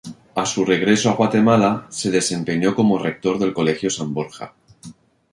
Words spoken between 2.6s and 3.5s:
como rector